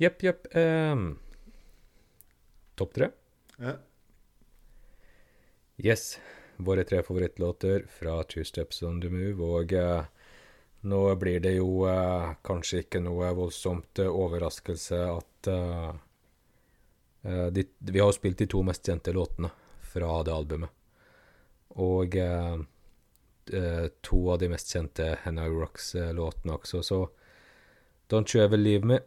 [0.04, 0.52] Jepp, jepp.
[2.76, 3.10] Topp tre?
[3.58, 3.76] Ja.
[5.78, 6.20] Yes.
[6.58, 9.44] Våre tre favorittlåter fra Two Steps On The Move.
[9.44, 10.04] Og eh,
[10.82, 15.90] nå blir det jo eh, kanskje ikke noe voldsomt eh, overraskelse at eh,
[17.24, 19.50] eh, de, Vi har jo spilt de to mest kjente låtene
[19.92, 20.70] fra det albumet.
[21.82, 22.58] Og eh,
[23.54, 27.02] eh, to av de mest kjente Henna Rocks-låtene også, så
[28.12, 29.00] Don't You Ever Leave Me,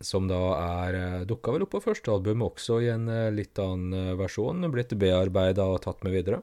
[0.00, 3.58] som da er eh, dukka vel opp på første album også i en eh, litt
[3.62, 6.42] annen eh, versjon, blitt bearbeida og tatt med videre.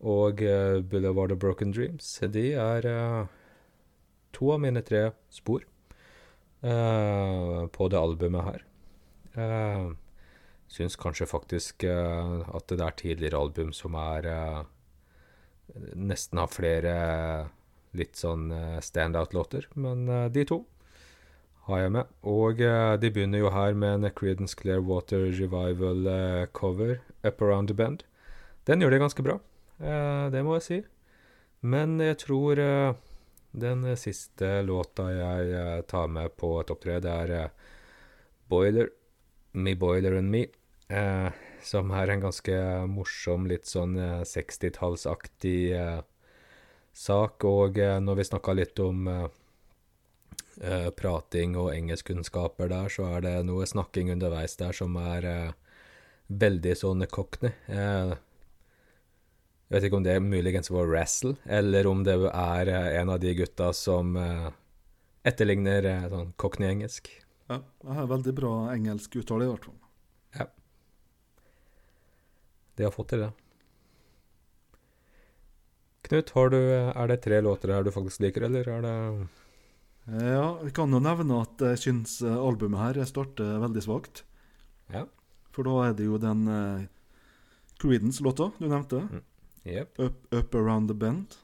[0.00, 0.40] Og
[0.88, 2.86] Boulevard of Broken Dreams, de er
[4.32, 5.66] to av mine tre spor
[6.64, 8.64] på det albumet her.
[9.44, 9.90] Eh,
[10.72, 14.30] syns kanskje faktisk at det er tidligere album som er
[15.92, 16.96] nesten har flere
[17.92, 18.48] litt sånn
[18.80, 20.62] standout-låter, men de to
[21.70, 22.14] har jeg med.
[22.26, 28.04] Og uh, de begynner jo her med en Creedence Clearwater Revival-cover, Up Around the Bend.
[28.68, 29.38] Den gjør det ganske bra,
[29.80, 30.80] uh, det må jeg si.
[31.60, 32.94] Men jeg tror eh,
[33.52, 37.68] den siste låta jeg eh, tar med på topp tre, det er eh,
[38.50, 38.88] Boiler,
[39.52, 40.46] Me Boiler and Me.
[40.90, 41.28] Eh,
[41.62, 42.56] som er en ganske
[42.88, 46.00] morsom, litt sånn eh, 60-tallsaktig eh,
[46.96, 47.44] sak.
[47.44, 49.04] Og eh, når vi snakka litt om
[50.60, 55.52] eh, prating og engelskkunnskaper der, så er det noe snakking underveis der som er eh,
[56.30, 57.52] veldig sånn cockney.
[57.66, 58.14] Eh,
[59.70, 63.12] jeg vet ikke om det er muligens var Razzle, eller om det er eh, en
[63.14, 64.48] av de gutta som eh,
[65.26, 67.10] etterligner sånn cockney-engelsk.
[67.50, 69.78] Ja, jeg har veldig bra engelsk uttale, i hvert fall.
[70.38, 70.46] Ja.
[72.78, 73.30] De har fått til det.
[76.06, 78.94] Knut, har du, er det tre låter her du faktisk liker, eller er det
[80.08, 84.24] Ja, vi kan jo nevne at jeg syns eh, albumet her starter veldig svakt.
[84.90, 85.04] Ja.
[85.54, 86.86] For da er det jo den uh,
[87.82, 89.04] Creedence-låta du nevnte.
[89.66, 89.98] Jepp.
[89.98, 91.36] Up, up Around the Bend.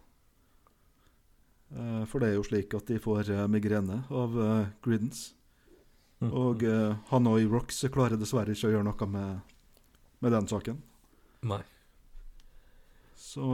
[1.70, 5.34] Uh, for det er jo slik at de får uh, migrene av uh, Creedence.
[6.24, 9.56] Og uh, Hanoi Rocks klarer dessverre ikke å gjøre noe med,
[10.24, 10.78] med den saken.
[11.46, 11.62] Nei.
[13.20, 13.46] Så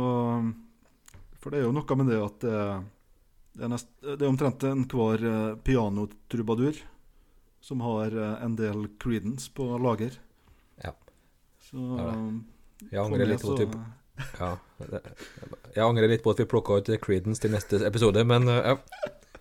[1.41, 2.45] For det er jo noe med det at
[3.53, 6.79] det, er, nest, det er omtrent enhver uh, pianotrubadur
[7.63, 10.17] som har uh, en del credence på lager.
[10.83, 10.95] Ja.
[11.63, 12.45] Så um,
[12.89, 13.77] Jeg angrer litt på, så typ,
[14.39, 14.53] Ja.
[15.73, 18.77] Jeg angrer litt på at vi plukka ut credence til neste episode, men uh, ja.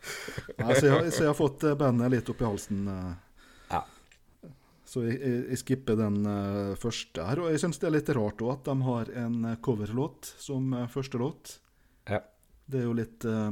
[0.62, 2.86] Nei, så, jeg, så jeg har fått eh, bandet litt opp i halsen.
[2.90, 3.12] eh.
[3.72, 3.82] Ja.
[4.92, 7.42] Så jeg, jeg, jeg skipper den eh, første her.
[7.44, 10.74] Og jeg syns det er litt rart òg at de har en eh, coverlåt som
[10.74, 11.54] eh, første låt.
[12.10, 12.22] Ja.
[12.66, 13.52] Det er jo litt eh,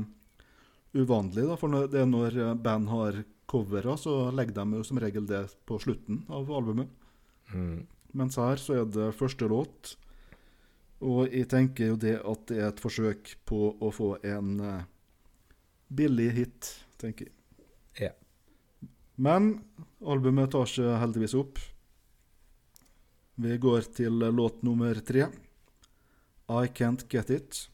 [0.94, 5.00] uvanlig, da, for det er når eh, band har covere, så legger de jo som
[5.02, 6.92] regel det på slutten av albumet.
[7.54, 7.88] Mm.
[8.18, 9.96] Mens her så er det første låt.
[11.06, 14.88] Og jeg tenker jo det at det er et forsøk på å få en uh,
[15.88, 17.36] billig hit, tenker jeg.
[18.00, 18.16] Yeah.
[19.16, 19.54] Men
[20.04, 21.62] albumet tar seg heldigvis opp.
[23.40, 25.30] Vi går til låt nummer tre.
[26.50, 27.70] I Can't Get It.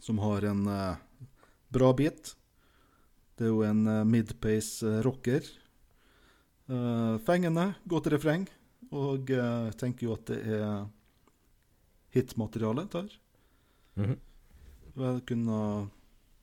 [0.00, 1.00] Som har en eh,
[1.72, 2.34] bra bit.
[3.36, 5.46] Det er jo en eh, midpace eh, rocker.
[6.68, 8.46] Eh, fengende, godt refreng.
[8.92, 10.84] Og jeg tenker jo at det er
[12.12, 13.08] hitmateriale der.
[13.96, 14.16] Mhm.
[14.92, 15.58] Det kunne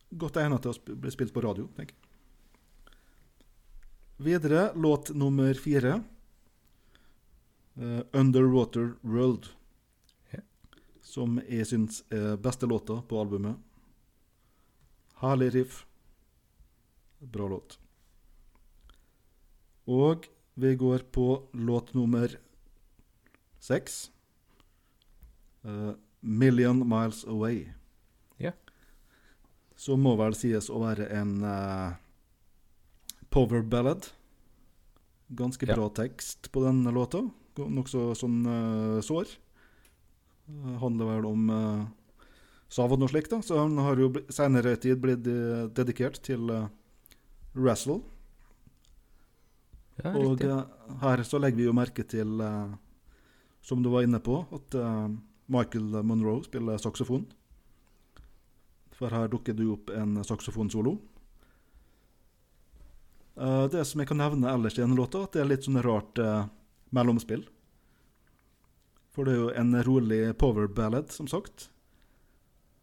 [0.09, 2.05] godt egnet til å bli spilt på radio, tenker jeg.
[4.19, 6.03] Videre, låt nummer fire.
[7.77, 9.53] Uh, 'Underwater World'.
[10.33, 10.43] Yeah.
[11.01, 13.55] Som jeg syns er beste låta på albumet.
[15.19, 15.85] Herlig riff.
[17.19, 17.79] Bra låt.
[19.85, 22.37] Og vi går på låt nummer
[23.59, 24.11] seks.
[25.65, 25.91] Uh,
[26.21, 27.73] 'Million Miles Away'.
[28.37, 28.51] Ja.
[29.75, 31.95] Som må vel sies å være en uh,
[33.29, 34.07] power ballad.
[35.29, 35.75] Ganske Ja.
[35.75, 37.25] bra tekst på denne låta.
[37.59, 39.27] Nokså sånn uh, sår.
[40.79, 41.49] Handler vel om
[42.69, 43.41] uh, savn og slikt, da.
[43.41, 46.67] Så han har jo senere i tid blitt eh, dedikert til uh,
[47.57, 47.99] Razzle.
[49.99, 50.61] Ja, Og eh,
[51.01, 52.71] her så legger vi jo merke til, uh,
[53.61, 55.09] som du var inne på, at uh,
[55.51, 57.25] Michael Monroe spiller saksofon.
[58.95, 60.97] For her dukker det jo opp en saksofonsolo.
[63.39, 65.79] Eh, det som jeg kan nevne ellers i denne låta, at det er litt sånn
[65.83, 66.47] rart eh,
[66.95, 67.45] mellomspill.
[69.15, 71.69] For det er jo en rolig power ballad, som sagt.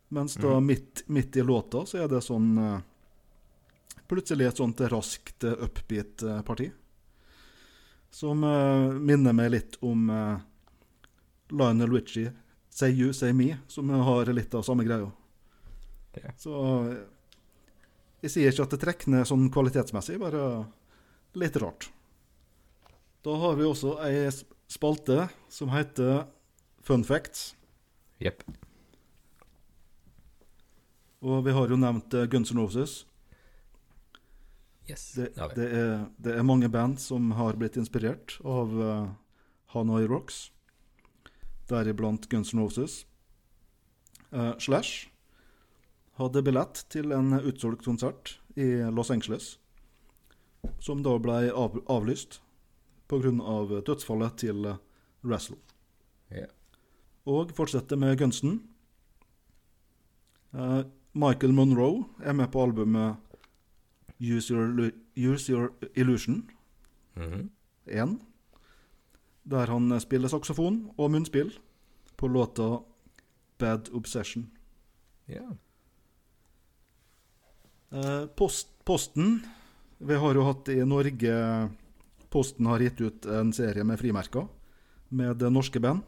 [0.08, 0.66] Mens da mm.
[0.66, 2.76] midt, midt i låta så er det sånn eh,
[4.06, 6.68] Plutselig et sånt raskt eh, upbeat eh, parti.
[8.14, 10.38] Som uh, minner meg litt om uh,
[11.50, 12.30] Lionel Richie,
[12.70, 15.10] 'Say You, Say Me', som har litt av samme greia.
[16.14, 16.30] Ja.
[16.38, 16.54] Så
[18.22, 20.44] jeg sier ikke at det trekker ned sånn kvalitetsmessig, bare
[21.36, 21.90] litt rart.
[23.26, 24.30] Da har vi også ei
[24.70, 26.24] spalte som heter
[26.86, 27.50] Fun Facts.
[28.22, 28.46] Jepp.
[31.26, 33.00] Og vi har jo nevnt eh, Guns N' Roses.
[34.86, 35.08] Yes.
[35.16, 39.08] Det, det, er, det er mange band som har blitt inspirert av uh,
[39.74, 40.52] Hanoi Rocks,
[41.66, 43.00] deriblant Guns N' Roses.
[44.30, 45.08] Uh, Slash
[46.20, 49.56] hadde billett til en utsolgt konsert i Los Angeles,
[50.78, 52.38] som da ble av, avlyst
[53.10, 53.34] pga.
[53.42, 54.78] Av dødsfallet til uh,
[55.26, 55.58] Razzle.
[56.30, 56.54] Yeah.
[57.26, 58.60] Og fortsetter med Gunsten.
[60.56, 60.82] Eh,
[61.16, 63.16] Michael Monroe er med på albumet
[64.20, 66.42] Use Your, Use Your Illusion
[67.16, 67.50] Mhm.
[67.86, 68.18] 1,
[69.50, 71.52] der han spiller saksofon og munnspill
[72.16, 72.82] på låta
[73.58, 74.50] Bad Obsession.
[75.28, 75.46] ja.
[77.92, 79.42] Eh, post, Posten
[79.98, 81.70] Vi har jo hatt i Norge
[82.30, 84.48] Posten har gitt ut en serie med frimerker
[85.08, 86.02] med norske band.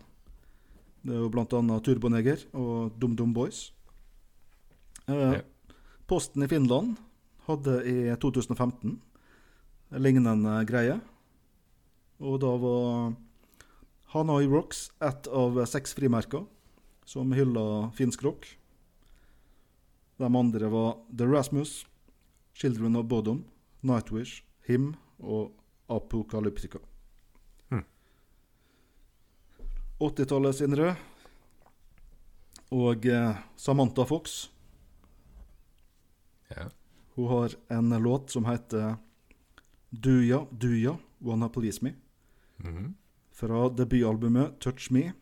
[1.02, 3.72] Det er jo annet Turboneger og DumDum Boys.
[5.09, 5.40] Eh,
[6.06, 6.96] Posten i Finland
[7.46, 9.00] hadde i 2015
[9.88, 10.98] en lignende greie.
[12.20, 13.14] Og da var
[14.12, 16.44] Hanoi Rocks ett av seks frimerker
[17.09, 18.50] som hylla finsk rock.
[20.18, 21.86] De andre var The Rasmus,
[22.52, 23.44] Children of Bodom,
[23.80, 25.54] Nightwish, Him og
[25.88, 26.82] Apokalyptika.
[27.70, 27.84] Hmm.
[30.00, 30.92] 80-tallet, Sindre.
[32.74, 34.50] Og eh, Samantha Fox.
[36.57, 36.68] Ja.
[37.14, 38.96] Hun har en låt som heter
[39.90, 41.94] Duya, Duya, Wanna Please Me.
[42.57, 42.94] Mhm.
[43.32, 45.12] Fra debutalbumet Touch Me.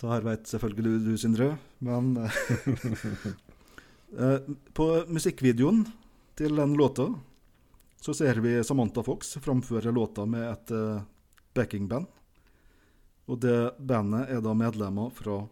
[0.00, 2.16] Det her vet selvfølgelig du, Sindre, men
[4.18, 4.38] eh,
[4.74, 5.84] På musikkvideoen
[6.34, 7.12] til den låta
[8.02, 11.04] så ser vi Samantha Fox framføre låta med et eh,
[11.54, 12.06] backingband.
[13.30, 15.44] Og det bandet er da medlemmer fra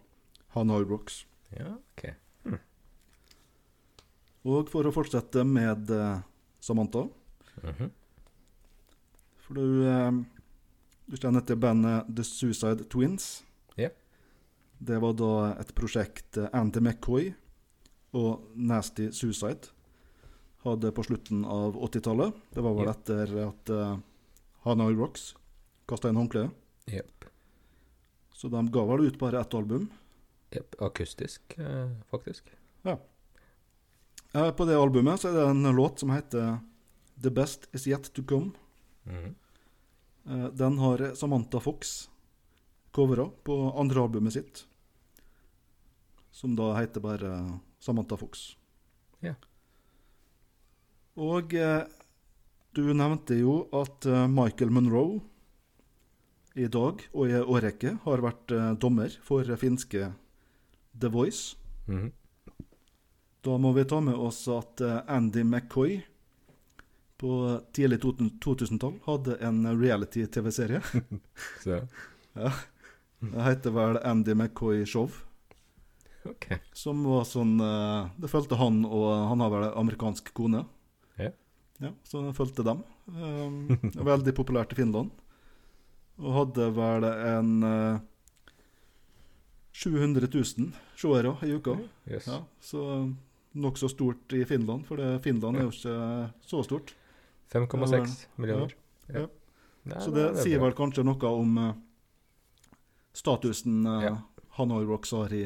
[0.56, 1.22] Hanoi Rocks.
[1.54, 2.08] ja, ok.
[4.44, 6.22] Og for å fortsette med Samantha
[6.60, 7.08] Samantha
[7.62, 7.90] -hmm.
[9.36, 10.12] For du, eh,
[11.06, 13.42] du kjenner til bandet The Suicide Twins.
[13.76, 13.88] Ja.
[14.78, 17.34] Det var da et prosjekt eh, Andy McCoy
[18.12, 19.70] og Nasty Suicide
[20.64, 22.32] hadde på slutten av 80-tallet.
[22.54, 22.90] Det var vel Ja.
[22.90, 23.98] etter at uh,
[24.66, 25.34] Hanoi Rocks
[25.88, 26.50] kasta inn håndkleet.
[26.90, 27.24] Yep.
[28.34, 29.88] Så de ga vel ut bare ett album.
[30.52, 30.74] Yep.
[30.80, 32.50] Akustisk, eh, faktisk.
[32.84, 32.98] Eh,
[34.32, 36.58] på det albumet så er det en låt som heter
[37.22, 38.52] The Best Is Yet To Come.
[39.10, 42.08] Eh, Den har Samantha Fox
[42.92, 44.66] covera på andre albumet sitt.
[46.30, 48.54] Som da heter bare Samantha Fox.
[49.20, 49.34] Ja.
[51.16, 51.82] Og eh,
[52.72, 55.20] du nevnte jo at eh, Michael Monroe
[56.54, 60.12] i dag og i årrekke har vært eh, dommer for finske
[60.94, 61.56] The Voice.
[61.90, 62.12] Mhm.
[63.40, 66.00] Da må vi ta med oss at eh, Andy McCoy
[67.20, 70.80] på tidlig 2000-tall hadde en reality-TV-serie.
[71.64, 71.80] Så,
[73.20, 75.10] Det heter vel Andy McCoy Show.
[76.24, 76.46] ok.
[76.76, 80.64] Som var sånn eh, Det fulgte han, og han har vel amerikansk kone.
[81.20, 81.32] Ja.
[81.80, 82.84] Ja, Så det fulgte dem.
[83.08, 85.12] Um, veldig populært i Finland.
[86.20, 88.00] Og hadde vel en uh,
[89.72, 91.78] 700 000 seere i uka.
[92.04, 92.28] Yes.
[92.28, 92.84] Ja, så
[93.52, 96.94] nokså stort i Finland, for det, Finland er jo ikke så stort.
[97.52, 98.74] 5,6 millioner.
[99.06, 99.26] Ja.
[99.82, 101.72] Nei, Så nei, det er sier vel kanskje noe om uh,
[103.16, 104.14] statusen uh, Ja.
[104.58, 105.44] Hanoi Rocks har i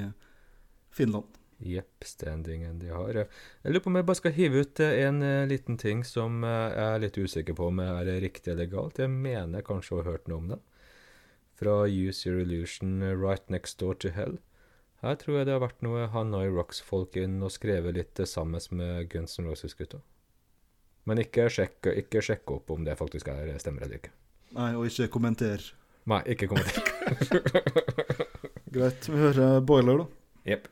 [0.93, 1.39] Finland.
[1.65, 3.15] Jepp, standingen de har.
[3.15, 6.43] Jeg lurer på om jeg bare skal hive ut eh, en uh, liten ting som
[6.45, 8.99] jeg er litt usikker på om er riktig eller galt.
[9.01, 10.61] Jeg mener kanskje å ha hørt noe om det.
[11.55, 14.41] Fra Use Your Illusion Right Next Door to Hell.
[15.05, 19.11] Her tror jeg det har vært noe Hanoi Rocks-folk inn og skrevet litt sammen med
[19.13, 19.99] Guns N' Roses-gutta.
[21.05, 24.15] Men ikke sjekk, ikke sjekk opp om det faktisk er stemmer eller ikke.
[24.57, 25.67] Nei, og ikke kommenter.
[26.09, 26.89] Nei, ikke kommenter.
[28.75, 30.09] Greit, vi hører Boiler, da.
[30.55, 30.71] Jepp.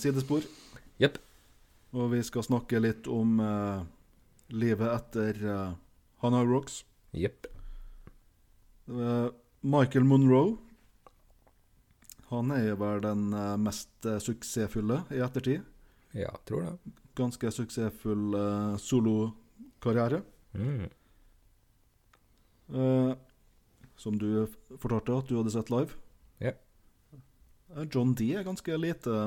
[0.00, 0.46] Sidespor.
[1.02, 1.18] Yep.
[1.92, 3.84] Og vi skal snakke litt om uh,
[4.52, 5.72] livet etter uh,
[6.24, 6.82] Hannah Rocks.
[7.12, 7.46] Jepp.
[8.88, 9.28] Uh,
[9.62, 10.56] Michael Monroe.
[12.32, 15.66] Han er vel den eh, mest eh, suksessfulle i ettertid.
[16.16, 16.92] Ja, tror det.
[17.18, 18.32] Ganske suksessfull
[18.80, 20.22] solokarriere.
[20.56, 20.86] Mm.
[22.72, 23.12] Eh,
[24.00, 24.46] som du
[24.80, 25.92] fortalte at du hadde sett live.
[26.40, 26.54] Ja.
[27.76, 29.18] Eh, John D er ganske lite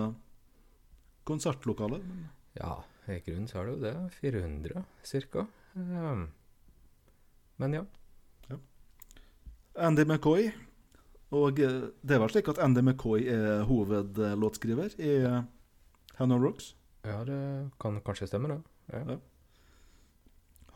[1.27, 1.99] konsertlokale.
[2.57, 3.95] Ja, i grunnen så er det jo det.
[4.21, 5.45] 400 cirka.
[5.75, 6.29] Um,
[7.61, 7.85] men ja.
[9.75, 10.51] Andy McCoy.
[11.35, 15.15] Og eh, det er vel slik at Andy McCoy er hovedlåtskriver i
[16.15, 16.73] Hannah Rocks.
[17.05, 17.39] Ja, det
[17.81, 18.61] kan kanskje stemme, det.
[18.93, 19.01] Ja.
[19.11, 19.17] Ja.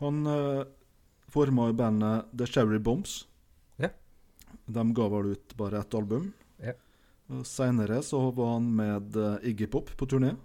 [0.00, 0.64] Han uh,
[1.28, 3.26] forma bandet The Cherry Bombs.
[3.76, 3.90] Ja.
[4.66, 6.32] De ga vel ut bare ett album.
[7.30, 7.42] Ja.
[7.46, 10.36] Seinere så var han med eh, Iggy Pop på turné,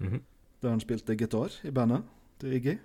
[0.00, 0.20] Mhm.
[0.62, 2.02] der han spilte gitar i bandet
[2.40, 2.78] til Iggy.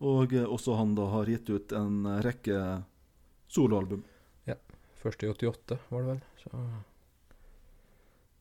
[0.00, 2.84] Og eh, også han da har gitt ut en eh, rekke
[3.48, 4.02] soloalbum.
[4.48, 4.56] Ja.
[5.02, 6.22] Første i 88, var det vel.
[6.42, 6.64] Så.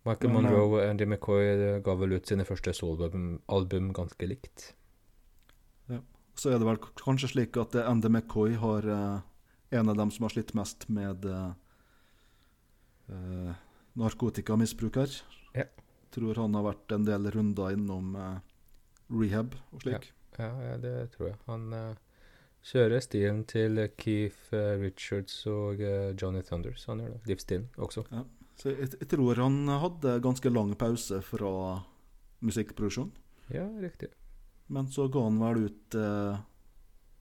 [0.05, 4.73] Michael Men, Monroe og Andy McCoy ga vel ut sine første soloalbum album ganske likt.
[6.35, 10.31] Så er det vel kanskje slik at Andy McCoy har en av dem som har
[10.33, 11.21] slitt mest med
[13.13, 13.53] eh,
[13.99, 15.13] narkotikamisbruker.
[15.57, 15.67] Ja.
[16.13, 18.39] Tror han har vært en del runder innom eh,
[19.13, 20.11] rehab og slik.
[20.39, 21.37] Ja, ja, det tror jeg.
[21.49, 21.95] Han eh,
[22.65, 26.87] kjører stilen til Keith eh, Richards og eh, Johnny Thunders.
[26.89, 27.21] Han gjør det.
[27.29, 28.05] Livsstilen også.
[28.57, 31.53] Så jeg, jeg tror han hadde ganske lang pause fra
[32.43, 33.11] musikkproduksjon.
[33.53, 34.09] Ja, riktig.
[34.73, 36.43] Men så ga han vel ut eh,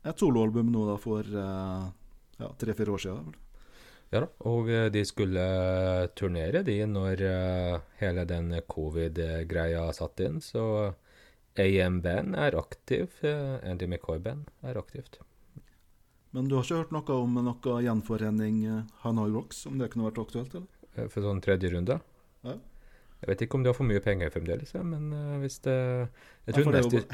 [0.09, 1.88] et soloalbum nå da for eh,
[2.40, 3.28] ja, tre-fire år siden.
[3.30, 3.41] vel.
[4.12, 10.20] Ja da, og eh, de skulle eh, turnere de når eh, hele den covid-greia satt
[10.20, 10.92] inn, så
[11.56, 15.18] AM-band er aktiv, Andy McCoy-band er aktivt.
[16.32, 18.62] Men du har ikke hørt noe om noe gjenforening
[19.02, 20.54] Hanoi Rocks, om det kunne vært aktuelt?
[20.56, 21.10] eller?
[21.12, 21.98] For sånn tredje runde.
[22.44, 22.56] Ja.
[23.22, 25.12] Jeg vet ikke om de har for mye penger fremdeles, ja, men
[25.44, 25.76] hvis det
[26.48, 27.04] Jeg tror ja, jo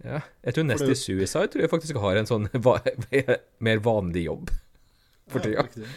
[0.00, 2.78] ja, jeg tror Nasty Suicide tror jeg faktisk har en sånn va
[3.66, 4.54] mer vanlig jobb
[5.30, 5.66] for tida.
[5.66, 5.90] Ja.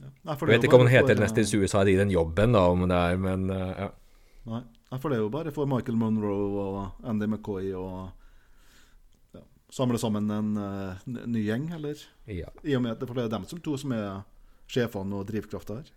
[0.00, 0.10] Ja.
[0.24, 2.54] Nei, Jeg er vet ikke om han heter for, Nasty eh, Suicide i den jobben,
[2.56, 3.90] da, om det er, men eh, ja.
[4.50, 4.62] Nei.
[4.96, 7.86] For det er jo bare for Michael Monroe og Andy McCoy å
[9.36, 12.00] ja, samle sammen en uh, ny gjeng, eller?
[12.26, 12.50] ja.
[12.66, 14.24] I og med at det, for det er dem som to som er
[14.70, 15.92] sjefene og drivkrafta her.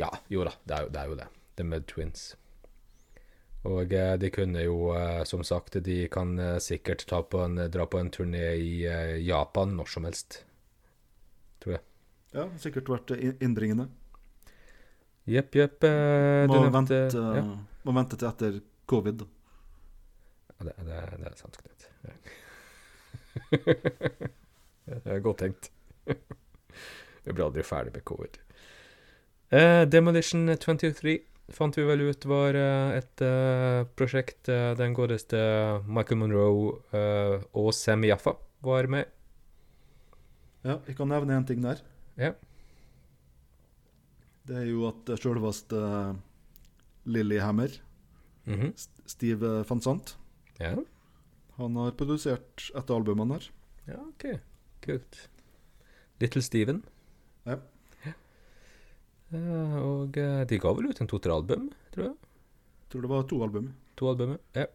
[0.00, 1.04] Ja, jo da, det er jo det.
[1.04, 1.28] Er jo det.
[1.60, 2.24] The Mud Twins.
[3.68, 4.96] Og eh, de kunne jo,
[5.28, 8.72] som sagt, de kan sikkert ta på en, dra på en turné i
[9.22, 10.40] Japan når som helst.
[12.32, 13.12] Ja, sikkert vært
[13.44, 13.88] innbringende.
[15.28, 15.84] Jepp, jepp.
[15.86, 17.42] Eh, Må nevnte vente, ja.
[17.86, 18.56] må vente til etter
[18.90, 19.22] covid.
[20.56, 21.88] Ja, det, det, det er sant, Knut.
[22.08, 22.14] Ja.
[25.02, 25.70] det er godt tenkt.
[27.24, 28.40] Vi blir aldri ferdig med covid.
[29.52, 31.20] Eh, Demolition 23
[31.52, 35.38] fant vi vel ut var eh, et eh, prosjekt eh, den godeste
[35.84, 38.32] Michael Monroe eh, og Sam Jaffa
[38.64, 39.10] var med.
[40.64, 41.82] Ja, jeg kan nevne en ting der.
[42.20, 42.32] Ja.
[44.46, 45.82] Det er jo at sjølveste
[47.06, 47.78] Lillehammer,
[48.46, 48.72] Mhm.
[49.06, 50.16] Steve Fansant
[50.58, 50.72] ja.
[51.58, 53.46] han har produsert et av albumene her.
[53.86, 54.24] ja, OK.
[54.82, 55.28] Kult.
[56.20, 56.82] Little Steven.
[57.46, 57.60] Ja.
[59.32, 62.16] Eh, og eh, de ga vel ut en to-tre album, tror jeg.
[62.90, 63.70] Tror det var to album.
[63.96, 64.66] To albumer, ja.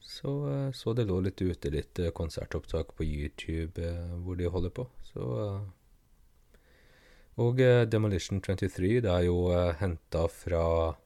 [0.00, 4.48] Så, eh, så det lå litt ute, litt eh, konsertopptak på YouTube eh, hvor de
[4.50, 4.88] holder på.
[5.12, 5.60] Så eh,
[7.38, 10.96] Og eh, Demolition 23 det er jo uh, henta fra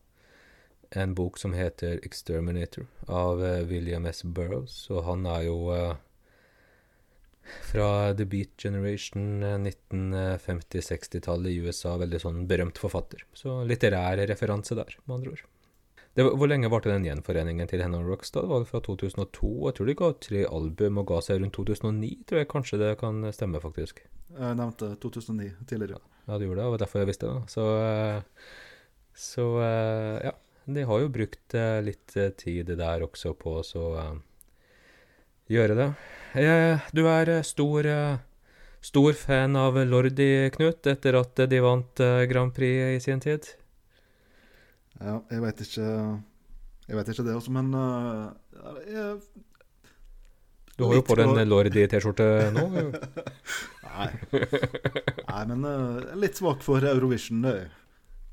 [0.97, 4.23] en bok som heter 'Exterminator' av eh, William S.
[4.23, 4.91] Burroughs.
[4.91, 5.95] Og han er jo eh,
[7.43, 11.97] fra The Beat Generation, eh, 1950-60-tallet i USA.
[11.97, 13.25] Veldig sånn berømt forfatter.
[13.35, 15.45] Så litterær referanse der, med andre ord.
[16.13, 18.45] Det hvor lenge varte den gjenforeningen til Henry Rockstad?
[18.45, 19.53] Var det fra 2002?
[19.71, 22.99] Jeg tror de ga tre album og ga seg rundt 2009, tror jeg kanskje det
[23.01, 24.05] kan stemme, faktisk.
[24.37, 25.97] Jeg nevnte 2009 tidligere.
[25.97, 27.53] Ja, det gjorde det, og det var derfor jeg visste det.
[27.53, 28.51] Så, eh,
[29.15, 30.35] så eh, ja.
[30.63, 34.03] De har jo brukt eh, litt tid der også på å
[35.51, 35.89] gjøre det.
[36.95, 37.89] Du er stor,
[38.79, 43.51] stor fan av Lordi, Knut, etter at de vant Grand Prix i sin tid?
[45.03, 45.89] Ja, jeg veit ikke
[46.87, 47.75] Jeg vet ikke det også, men
[48.87, 49.19] jeg,
[50.79, 52.65] Du har jo på deg en Lordi-T-skjorte nå.
[53.93, 54.09] Nei.
[55.29, 57.57] Nei, men uh, litt svak for Eurovision, det.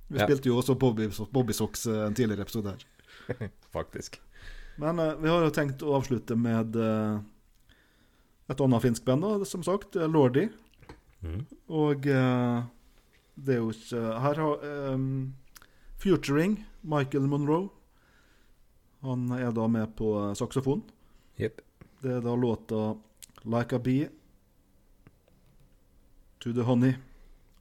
[0.10, 0.26] Vi Ja.
[0.26, 3.52] spilte jo også Bobby, Bobby Socks uh, en tidligere episode her.
[3.76, 4.18] Faktisk.
[4.80, 7.20] Men uh, vi har jo tenkt å avslutte med eh,
[8.50, 10.00] et annet finsk band, da, som sagt.
[10.00, 10.48] eh, Lordi.
[11.22, 11.44] Mm.
[11.76, 12.62] Og eh,
[13.36, 14.64] det er jo ikke Her har
[14.96, 15.34] um,
[16.00, 17.68] Futuring, Michael Monroe.
[19.04, 20.82] Han er da med på eh, saksofon.
[21.40, 21.60] Jepp.
[22.02, 22.96] Det er da låta
[23.46, 24.10] 'Like a Bee
[26.40, 26.98] to the Honey'.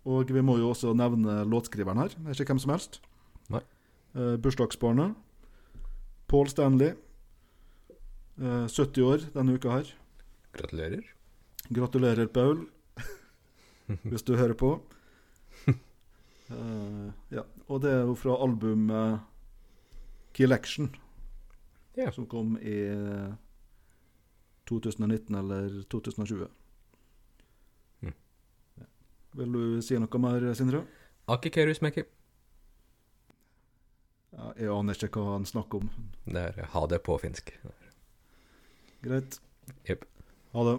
[0.06, 2.08] Og vi må jo også nevne låtskriveren her.
[2.08, 3.00] Det er ikke hvem som helst.
[3.50, 3.60] Nei.
[4.14, 5.14] Eh, bursdagsbarnet.
[6.28, 6.94] Paul Stanley.
[8.40, 9.90] Eh, 70 år denne uka her.
[10.52, 11.02] Gratulerer.
[11.72, 12.66] Gratulerer, Paul,
[14.08, 14.80] hvis du hører på.
[16.48, 17.42] Eh, ja.
[17.68, 19.20] Og det er jo fra albumet
[20.32, 20.88] Kill Action,
[21.94, 22.10] Ja.
[22.10, 22.86] som kom i
[24.68, 26.46] 2019 eller 2020.
[28.04, 28.14] Mm.
[29.40, 30.84] Vil du si noe mer, Sindre?
[31.28, 32.04] Aki Kerusmekki.
[34.38, 35.90] Ja, jeg aner ikke hva han snakker om.
[36.28, 37.50] Det er ha det på finsk.
[39.02, 39.40] Greit.
[39.88, 40.04] Yep.
[40.54, 40.78] Ha det.